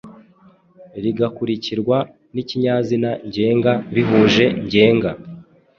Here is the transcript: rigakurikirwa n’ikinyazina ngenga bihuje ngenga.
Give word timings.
rigakurikirwa 1.03 1.97
n’ikinyazina 2.33 3.09
ngenga 3.27 3.73
bihuje 3.93 4.45
ngenga. 4.65 5.11